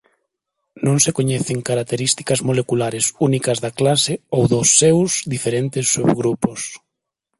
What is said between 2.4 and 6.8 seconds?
moleculares únicas da clase ou dos seus diferentes subgrupos.